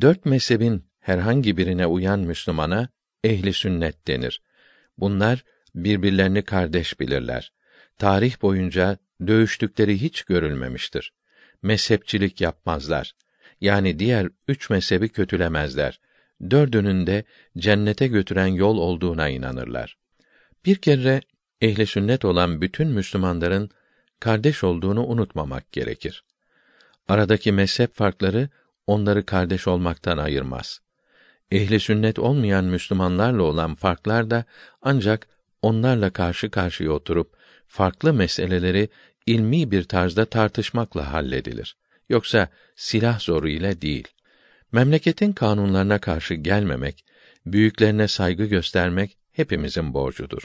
Dört 0.00 0.24
mezhebin 0.24 0.84
herhangi 1.00 1.56
birine 1.56 1.86
uyan 1.86 2.20
Müslümana 2.20 2.88
ehli 3.24 3.52
sünnet 3.52 4.08
denir. 4.08 4.42
Bunlar 4.98 5.44
birbirlerini 5.74 6.42
kardeş 6.42 7.00
bilirler. 7.00 7.52
Tarih 7.98 8.42
boyunca 8.42 8.98
dövüştükleri 9.26 10.00
hiç 10.00 10.22
görülmemiştir. 10.22 11.12
Mezhepçilik 11.62 12.40
yapmazlar. 12.40 13.14
Yani 13.60 13.98
diğer 13.98 14.28
üç 14.48 14.70
mezhebi 14.70 15.08
kötülemezler. 15.08 16.00
Dördünün 16.50 17.06
de 17.06 17.24
cennete 17.58 18.06
götüren 18.06 18.46
yol 18.46 18.78
olduğuna 18.78 19.28
inanırlar. 19.28 19.96
Bir 20.64 20.76
kere 20.76 21.20
ehli 21.60 21.86
sünnet 21.86 22.24
olan 22.24 22.60
bütün 22.60 22.88
Müslümanların 22.88 23.70
kardeş 24.20 24.64
olduğunu 24.64 25.06
unutmamak 25.06 25.72
gerekir. 25.72 26.24
Aradaki 27.08 27.52
mezhep 27.52 27.94
farkları 27.94 28.48
onları 28.86 29.26
kardeş 29.26 29.68
olmaktan 29.68 30.18
ayırmaz. 30.18 30.80
Ehli 31.50 31.80
sünnet 31.80 32.18
olmayan 32.18 32.64
Müslümanlarla 32.64 33.42
olan 33.42 33.74
farklar 33.74 34.30
da 34.30 34.44
ancak 34.82 35.28
onlarla 35.62 36.10
karşı 36.10 36.50
karşıya 36.50 36.90
oturup 36.90 37.36
farklı 37.66 38.12
meseleleri 38.12 38.88
ilmi 39.26 39.70
bir 39.70 39.84
tarzda 39.84 40.24
tartışmakla 40.24 41.12
halledilir. 41.12 41.76
Yoksa 42.08 42.48
silah 42.76 43.20
zoru 43.20 43.48
ile 43.48 43.80
değil. 43.80 44.08
Memleketin 44.72 45.32
kanunlarına 45.32 45.98
karşı 45.98 46.34
gelmemek, 46.34 47.04
büyüklerine 47.46 48.08
saygı 48.08 48.44
göstermek 48.44 49.18
hepimizin 49.32 49.94
borcudur. 49.94 50.42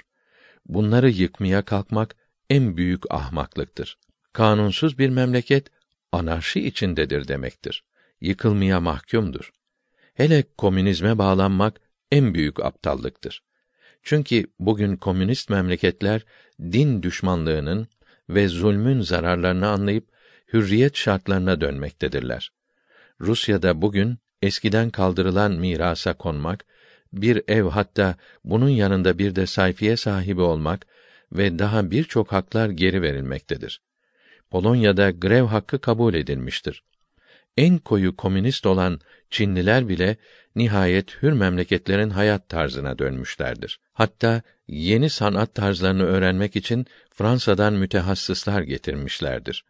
Bunları 0.66 1.10
yıkmaya 1.10 1.62
kalkmak 1.62 2.16
en 2.50 2.78
büyük 2.78 3.12
ahmaklıktır. 3.12 3.98
Kanunsuz 4.34 5.00
bir 5.00 5.10
memleket 5.10 5.68
anarşi 6.12 6.68
içindedir 6.68 7.28
demektir. 7.28 7.84
Yıkılmaya 8.22 8.80
mahkumdur. 8.80 9.52
Hele 10.14 10.44
komünizme 10.58 11.18
bağlanmak 11.18 11.82
en 12.12 12.34
büyük 12.34 12.66
aptallıktır. 12.66 13.44
Çünkü 14.04 14.46
bugün 14.60 14.96
komünist 14.96 15.50
memleketler 15.50 16.26
din 16.62 17.04
düşmanlığının 17.04 17.88
ve 18.30 18.48
zulmün 18.48 19.02
zararlarını 19.02 19.68
anlayıp 19.68 20.08
hürriyet 20.54 20.98
şartlarına 20.98 21.62
dönmektedirler. 21.62 22.52
Rusya'da 23.22 23.82
bugün 23.82 24.18
eskiden 24.42 24.90
kaldırılan 24.90 25.52
mirasa 25.52 26.14
konmak, 26.14 26.66
bir 27.14 27.42
ev 27.48 27.64
hatta 27.64 28.16
bunun 28.44 28.70
yanında 28.70 29.18
bir 29.18 29.36
de 29.36 29.46
sayfiye 29.46 29.98
sahibi 29.98 30.42
olmak 30.42 30.86
ve 31.32 31.60
daha 31.60 31.92
birçok 31.92 32.32
haklar 32.32 32.70
geri 32.70 33.02
verilmektedir. 33.02 33.82
Polonya'da 34.52 35.12
grev 35.12 35.44
hakkı 35.44 35.82
kabul 35.82 36.14
edilmiştir. 36.14 36.84
En 37.58 37.78
koyu 37.78 38.16
komünist 38.16 38.66
olan 38.66 39.00
Çinliler 39.30 39.90
bile 39.90 40.18
nihayet 40.56 41.24
hür 41.24 41.32
memleketlerin 41.32 42.10
hayat 42.10 42.50
tarzına 42.50 43.00
dönmüşlerdir. 43.00 43.80
Hatta 43.94 44.42
yeni 44.68 45.10
sanat 45.10 45.56
tarzlarını 45.56 46.04
öğrenmek 46.04 46.56
için 46.56 46.86
Fransa'dan 47.12 47.74
mütehassıslar 47.74 48.62
getirmişlerdir. 48.62 49.66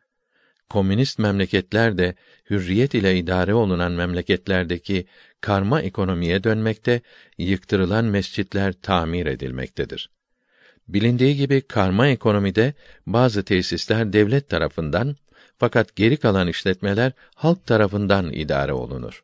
Komünist 0.73 1.19
memleketler 1.19 1.97
de 1.97 2.15
hürriyet 2.49 2.93
ile 2.93 3.17
idare 3.17 3.53
olunan 3.53 3.91
memleketlerdeki 3.91 5.05
karma 5.41 5.81
ekonomiye 5.81 6.43
dönmekte, 6.43 7.01
yıktırılan 7.37 8.05
mescitler 8.05 8.73
tamir 8.81 9.25
edilmektedir. 9.25 10.09
Bilindiği 10.87 11.35
gibi 11.35 11.61
karma 11.61 12.07
ekonomide 12.07 12.73
bazı 13.05 13.43
tesisler 13.43 14.13
devlet 14.13 14.49
tarafından 14.49 15.15
fakat 15.57 15.95
geri 15.95 16.17
kalan 16.17 16.47
işletmeler 16.47 17.11
halk 17.35 17.65
tarafından 17.65 18.33
idare 18.33 18.73
olunur. 18.73 19.23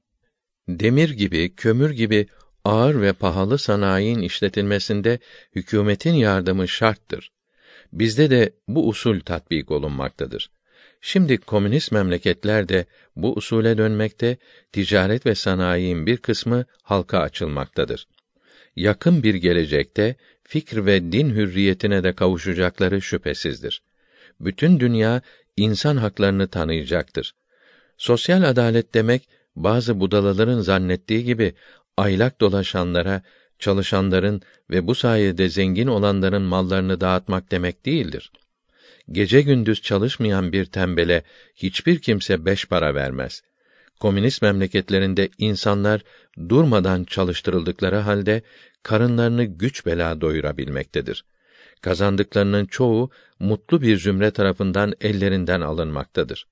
Demir 0.68 1.10
gibi, 1.10 1.56
kömür 1.56 1.90
gibi 1.90 2.28
ağır 2.66 3.02
ve 3.02 3.14
pahalı 3.14 3.58
sanayinin 3.58 4.22
işletilmesinde 4.22 5.20
hükümetin 5.56 6.14
yardımı 6.14 6.68
şarttır. 6.68 7.32
Bizde 7.94 8.30
de 8.30 8.54
bu 8.68 8.88
usul 8.88 9.20
tatbik 9.20 9.72
olunmaktadır. 9.72 10.50
Şimdi 11.02 11.38
komünist 11.38 11.92
memleketler 11.92 12.70
de 12.70 12.86
bu 13.16 13.34
usule 13.34 13.78
dönmekte, 13.78 14.38
ticaret 14.72 15.26
ve 15.26 15.36
sanayinin 15.36 16.06
bir 16.06 16.18
kısmı 16.18 16.66
halka 16.84 17.20
açılmaktadır. 17.20 18.08
Yakın 18.76 19.24
bir 19.24 19.36
gelecekte 19.36 20.16
fikr 20.44 20.86
ve 20.86 21.12
din 21.12 21.30
hürriyetine 21.30 22.04
de 22.04 22.14
kavuşacakları 22.14 23.02
şüphesizdir. 23.02 23.82
Bütün 24.40 24.80
dünya 24.80 25.22
insan 25.58 25.98
haklarını 25.98 26.48
tanıyacaktır. 26.48 27.36
Sosyal 27.98 28.44
adalet 28.44 28.94
demek 28.94 29.30
bazı 29.56 30.00
budalaların 30.00 30.60
zannettiği 30.60 31.24
gibi 31.24 31.54
aylak 31.98 32.42
dolaşanlara, 32.42 33.22
çalışanların 33.60 34.42
ve 34.70 34.88
bu 34.88 34.96
sayede 34.96 35.50
zengin 35.50 35.88
olanların 35.88 36.42
mallarını 36.42 37.02
dağıtmak 37.02 37.52
demek 37.52 37.86
değildir. 37.86 38.32
Gece 39.12 39.42
gündüz 39.42 39.82
çalışmayan 39.82 40.52
bir 40.52 40.66
tembele 40.66 41.24
hiçbir 41.56 42.00
kimse 42.00 42.46
beş 42.46 42.66
para 42.66 42.96
vermez. 42.96 43.42
Komünist 44.00 44.42
memleketlerinde 44.42 45.30
insanlar 45.38 46.02
durmadan 46.50 47.04
çalıştırıldıkları 47.04 47.96
halde 47.96 48.42
karınlarını 48.84 49.44
güç 49.44 49.86
bela 49.86 50.22
doyurabilmektedir. 50.22 51.26
Kazandıklarının 51.82 52.66
çoğu 52.66 53.10
mutlu 53.40 53.82
bir 53.82 53.98
zümre 53.98 54.32
tarafından 54.32 54.94
ellerinden 55.02 55.62
alınmaktadır. 55.62 56.48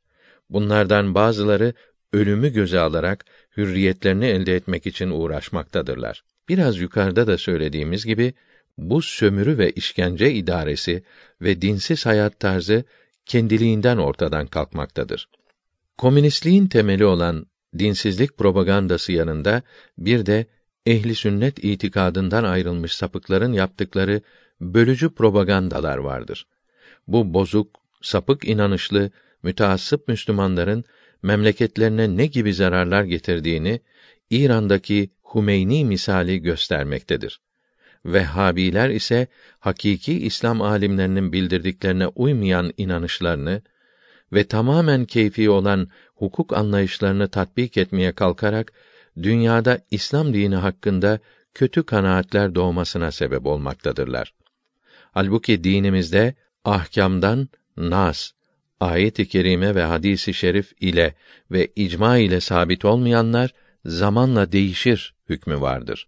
Bunlardan 0.49 1.15
bazıları 1.15 1.73
ölümü 2.13 2.53
göze 2.53 2.79
alarak 2.79 3.25
hürriyetlerini 3.57 4.25
elde 4.25 4.55
etmek 4.55 4.87
için 4.87 5.09
uğraşmaktadırlar. 5.09 6.23
Biraz 6.49 6.77
yukarıda 6.77 7.27
da 7.27 7.37
söylediğimiz 7.37 8.05
gibi 8.05 8.33
bu 8.77 9.01
sömürü 9.01 9.57
ve 9.57 9.71
işkence 9.71 10.33
idaresi 10.33 11.03
ve 11.41 11.61
dinsiz 11.61 12.05
hayat 12.05 12.39
tarzı 12.39 12.83
kendiliğinden 13.25 13.97
ortadan 13.97 14.47
kalkmaktadır. 14.47 15.29
Komünistliğin 15.97 16.67
temeli 16.67 17.05
olan 17.05 17.45
dinsizlik 17.79 18.37
propagandası 18.37 19.11
yanında 19.11 19.61
bir 19.97 20.25
de 20.25 20.45
ehli 20.85 21.15
sünnet 21.15 21.63
itikadından 21.63 22.43
ayrılmış 22.43 22.95
sapıkların 22.95 23.53
yaptıkları 23.53 24.21
bölücü 24.61 25.09
propagandalar 25.09 25.97
vardır. 25.97 26.47
Bu 27.07 27.33
bozuk, 27.33 27.75
sapık 28.01 28.47
inanışlı, 28.47 29.11
müteassıp 29.43 30.07
Müslümanların 30.07 30.83
memleketlerine 31.23 32.17
ne 32.17 32.25
gibi 32.25 32.53
zararlar 32.53 33.03
getirdiğini 33.03 33.79
İran'daki 34.29 35.09
Humeyni 35.21 35.85
misali 35.85 36.41
göstermektedir. 36.41 37.41
Vehhabiler 38.05 38.89
ise 38.89 39.27
hakiki 39.59 40.25
İslam 40.25 40.61
alimlerinin 40.61 41.33
bildirdiklerine 41.33 42.07
uymayan 42.07 42.73
inanışlarını 42.77 43.61
ve 44.33 44.43
tamamen 44.43 45.05
keyfi 45.05 45.49
olan 45.49 45.87
hukuk 46.15 46.57
anlayışlarını 46.57 47.27
tatbik 47.27 47.77
etmeye 47.77 48.11
kalkarak 48.11 48.73
dünyada 49.23 49.79
İslam 49.91 50.33
dini 50.33 50.55
hakkında 50.55 51.19
kötü 51.53 51.83
kanaatler 51.83 52.55
doğmasına 52.55 53.11
sebep 53.11 53.45
olmaktadırlar. 53.45 54.33
Halbuki 55.11 55.63
dinimizde 55.63 56.35
ahkamdan 56.65 57.49
nas, 57.77 58.31
ayet-i 58.79 59.27
kerime 59.27 59.75
ve 59.75 59.83
hadisi 59.83 60.33
şerif 60.33 60.73
ile 60.79 61.15
ve 61.51 61.67
icma 61.75 62.17
ile 62.17 62.41
sabit 62.41 62.85
olmayanlar 62.85 63.53
zamanla 63.85 64.51
değişir 64.51 65.15
hükmü 65.29 65.61
vardır. 65.61 66.07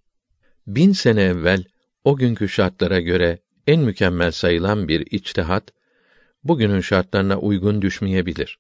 Bin 0.67 0.91
sene 0.91 1.21
evvel 1.21 1.63
o 2.10 2.15
günkü 2.15 2.50
şartlara 2.50 3.00
göre 3.00 3.39
en 3.67 3.82
mükemmel 3.82 4.32
sayılan 4.32 4.88
bir 4.88 5.08
içtihat 5.12 5.63
bugünün 6.43 6.82
şartlarına 6.82 7.39
uygun 7.39 7.82
düşmeyebilir. 7.82 8.60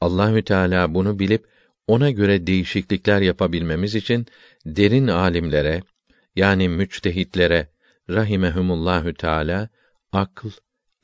Allahü 0.00 0.42
Teala 0.42 0.94
bunu 0.94 1.18
bilip 1.18 1.46
ona 1.86 2.10
göre 2.10 2.46
değişiklikler 2.46 3.20
yapabilmemiz 3.20 3.94
için 3.94 4.26
derin 4.66 5.08
alimlere 5.08 5.82
yani 6.36 6.68
müçtehitlere 6.68 7.68
rahimehumullahü 8.10 9.14
teala 9.14 9.68
akıl, 10.12 10.50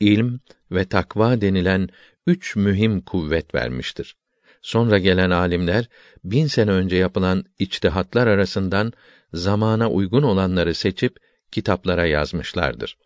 ilm 0.00 0.38
ve 0.70 0.84
takva 0.84 1.40
denilen 1.40 1.88
üç 2.26 2.56
mühim 2.56 3.00
kuvvet 3.00 3.54
vermiştir. 3.54 4.16
Sonra 4.62 4.98
gelen 4.98 5.30
alimler 5.30 5.88
bin 6.24 6.46
sene 6.46 6.70
önce 6.70 6.96
yapılan 6.96 7.44
içtihatlar 7.58 8.26
arasından 8.26 8.92
zamana 9.32 9.90
uygun 9.90 10.22
olanları 10.22 10.74
seçip 10.74 11.27
kitaplara 11.52 12.06
yazmışlardır. 12.06 12.96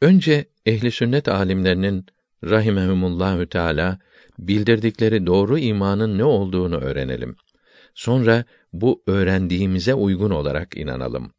Önce 0.00 0.44
ehli 0.66 0.90
sünnet 0.90 1.28
alimlerinin 1.28 2.06
rahimehumullahü 2.44 3.46
teala 3.46 3.98
bildirdikleri 4.38 5.26
doğru 5.26 5.58
imanın 5.58 6.18
ne 6.18 6.24
olduğunu 6.24 6.76
öğrenelim. 6.76 7.36
Sonra 7.94 8.44
bu 8.72 9.02
öğrendiğimize 9.06 9.94
uygun 9.94 10.30
olarak 10.30 10.76
inanalım. 10.76 11.32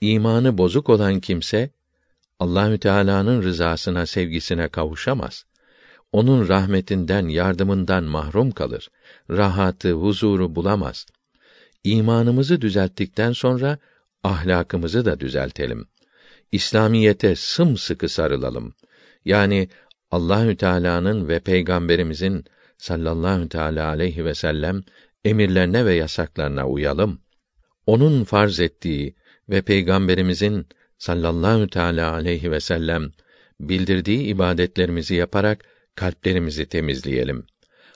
İmanı 0.00 0.58
bozuk 0.58 0.88
olan 0.88 1.20
kimse 1.20 1.70
Allahü 2.38 2.78
Teala'nın 2.78 3.42
rızasına, 3.42 4.06
sevgisine 4.06 4.68
kavuşamaz. 4.68 5.44
Onun 6.12 6.48
rahmetinden, 6.48 7.28
yardımından 7.28 8.04
mahrum 8.04 8.50
kalır. 8.50 8.90
Rahatı, 9.30 9.92
huzuru 9.92 10.54
bulamaz. 10.54 11.06
İmanımızı 11.84 12.60
düzelttikten 12.60 13.32
sonra 13.32 13.78
ahlakımızı 14.24 15.04
da 15.04 15.20
düzeltelim. 15.20 15.88
İslamiyete 16.52 17.34
sımsıkı 17.36 18.08
sarılalım. 18.08 18.74
Yani 19.24 19.68
Allahü 20.10 20.56
Teala'nın 20.56 21.28
ve 21.28 21.40
peygamberimizin 21.40 22.44
sallallahu 22.78 23.48
teala 23.48 23.88
aleyhi 23.88 24.24
ve 24.24 24.34
sellem 24.34 24.82
emirlerine 25.24 25.86
ve 25.86 25.94
yasaklarına 25.94 26.68
uyalım. 26.68 27.20
Onun 27.86 28.24
farz 28.24 28.60
ettiği 28.60 29.14
ve 29.48 29.62
peygamberimizin 29.62 30.66
sallallahu 30.98 31.68
teala 31.68 32.12
aleyhi 32.12 32.50
ve 32.50 32.60
sellem 32.60 33.12
bildirdiği 33.60 34.22
ibadetlerimizi 34.22 35.14
yaparak 35.14 35.64
kalplerimizi 35.94 36.66
temizleyelim. 36.66 37.46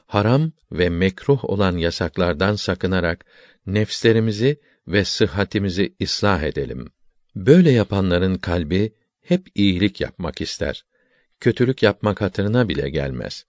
Haram 0.06 0.52
ve 0.72 0.88
mekruh 0.88 1.44
olan 1.44 1.76
yasaklardan 1.76 2.54
sakınarak 2.54 3.24
nefslerimizi 3.66 4.60
ve 4.92 5.04
sıhhatimizi 5.04 5.94
ıslah 6.02 6.42
edelim. 6.42 6.88
Böyle 7.36 7.70
yapanların 7.70 8.34
kalbi 8.34 8.92
hep 9.20 9.46
iyilik 9.54 10.00
yapmak 10.00 10.40
ister. 10.40 10.84
Kötülük 11.40 11.82
yapmak 11.82 12.20
hatırına 12.20 12.68
bile 12.68 12.90
gelmez. 12.90 13.44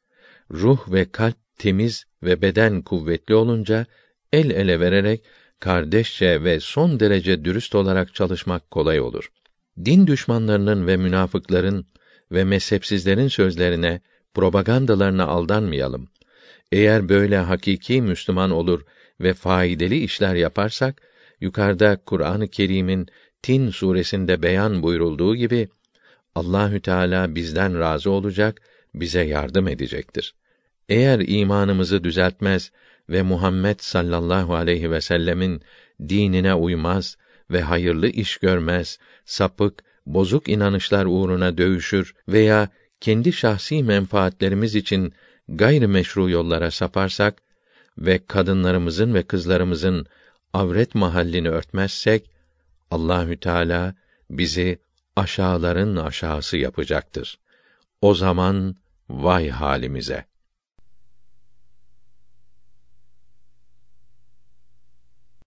Ruh 0.52 0.92
ve 0.92 1.12
kalp 1.12 1.36
temiz 1.58 2.06
ve 2.24 2.42
beden 2.42 2.82
kuvvetli 2.82 3.36
olunca 3.36 3.86
el 4.34 4.50
ele 4.50 4.80
vererek 4.80 5.24
kardeşçe 5.60 6.44
ve 6.44 6.60
son 6.60 7.00
derece 7.00 7.46
dürüst 7.46 7.76
olarak 7.76 8.16
çalışmak 8.16 8.72
kolay 8.72 9.02
olur. 9.02 9.32
Din 9.86 10.08
düşmanlarının 10.08 10.88
ve 10.88 10.98
münafıkların 10.98 11.86
ve 12.32 12.44
mezhepsizlerin 12.44 13.28
sözlerine, 13.28 14.02
propagandalarına 14.34 15.26
aldanmayalım. 15.26 16.10
Eğer 16.72 17.10
böyle 17.10 17.38
hakiki 17.38 18.02
Müslüman 18.02 18.52
olur 18.52 18.82
ve 19.20 19.34
faydalı 19.34 19.94
işler 19.94 20.36
yaparsak, 20.36 21.02
yukarıda 21.42 21.98
Kur'an-ı 22.06 22.48
Kerim'in 22.48 23.08
Tin 23.42 23.70
suresinde 23.70 24.44
beyan 24.44 24.84
buyurulduğu 24.84 25.36
gibi 25.36 25.70
Allahü 26.36 26.82
Teala 26.82 27.36
bizden 27.36 27.80
razı 27.80 28.12
olacak, 28.12 28.62
bize 28.94 29.22
yardım 29.24 29.68
edecektir. 29.68 30.36
Eğer 30.90 31.20
imanımızı 31.28 32.04
düzeltmez 32.04 32.72
ve 33.10 33.22
Muhammed 33.22 33.80
sallallahu 33.80 34.56
aleyhi 34.56 34.92
ve 34.92 35.02
sellemin 35.02 35.62
dinine 36.10 36.54
uymaz 36.54 37.18
ve 37.52 37.62
hayırlı 37.62 38.08
iş 38.08 38.38
görmez, 38.38 39.00
sapık, 39.26 39.84
bozuk 40.06 40.50
inanışlar 40.50 41.06
uğruna 41.06 41.58
dövüşür 41.58 42.14
veya 42.28 42.70
kendi 43.02 43.34
şahsi 43.34 43.84
menfaatlerimiz 43.84 44.76
için 44.76 45.14
gayri 45.50 45.88
meşru 45.88 46.30
yollara 46.30 46.72
saparsak 46.72 47.36
ve 47.98 48.20
kadınlarımızın 48.28 49.14
ve 49.14 49.24
kızlarımızın 49.24 50.06
avret 50.54 50.96
mahallini 50.96 51.50
örtmezsek 51.50 52.30
Allahü 52.92 53.40
Teala 53.40 53.96
bizi 54.30 54.80
aşağıların 55.16 55.96
aşağısı 55.96 56.58
yapacaktır. 56.58 57.40
O 58.02 58.14
zaman 58.14 58.76
vay 59.10 59.50
halimize. 59.50 60.31